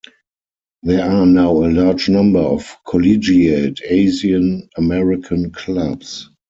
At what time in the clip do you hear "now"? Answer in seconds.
1.27-1.51